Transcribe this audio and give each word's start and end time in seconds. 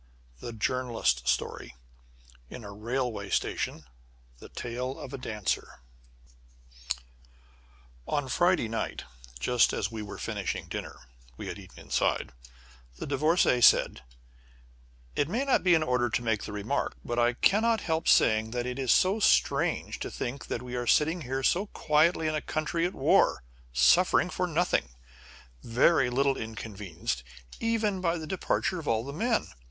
VIII 0.39 0.47
THE 0.53 0.57
JOURNALIST'S 0.57 1.29
STORY 1.29 1.75
IN 2.49 2.63
A 2.63 2.71
RAILWAY 2.71 3.29
STATION 3.29 3.85
THE 4.39 4.49
TALE 4.49 4.97
OF 4.97 5.13
A 5.13 5.17
DANCER 5.19 5.81
On 8.07 8.27
Friday 8.27 8.67
night, 8.67 9.03
just 9.39 9.73
as 9.73 9.91
we 9.91 10.01
were 10.01 10.17
finishing 10.17 10.67
dinner 10.67 10.97
we 11.37 11.49
had 11.49 11.59
eaten 11.59 11.77
inside 11.79 12.31
the 12.97 13.05
Divorcée 13.05 13.63
said: 13.63 14.01
"It 15.15 15.29
may 15.29 15.45
not 15.45 15.61
be 15.63 15.75
in 15.75 15.83
order 15.83 16.09
to 16.09 16.23
make 16.23 16.45
the 16.45 16.51
remark, 16.51 16.97
but 17.05 17.19
I 17.19 17.33
cannot 17.33 17.81
help 17.81 18.07
saying 18.07 18.49
that 18.49 18.65
it 18.65 18.79
is 18.79 18.91
so 18.91 19.19
strange 19.19 19.99
to 19.99 20.09
think 20.09 20.47
that 20.47 20.63
we 20.63 20.75
are 20.75 20.87
sitting 20.87 21.21
here 21.21 21.43
so 21.43 21.67
quietly 21.67 22.27
in 22.27 22.33
a 22.33 22.41
country 22.41 22.87
at 22.87 22.95
war, 22.95 23.43
suffering 23.71 24.31
for 24.31 24.47
nothing, 24.47 24.95
very 25.61 26.09
little 26.09 26.37
inconvenienced, 26.37 27.21
even 27.59 28.01
by 28.01 28.17
the 28.17 28.25
departure 28.25 28.79
of 28.79 28.87
all 28.87 29.05
the 29.05 29.13
men. 29.13 29.45